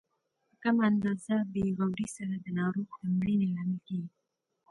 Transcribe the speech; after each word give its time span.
په 0.47 0.55
کمه 0.63 0.83
اندازه 0.91 1.35
بې 1.53 1.65
غورۍ 1.75 2.07
سره 2.17 2.33
د 2.43 2.45
ناروغ 2.59 2.89
د 3.01 3.03
مړینې 3.17 3.47
لامل 3.55 3.79
کیږي. 3.87 4.09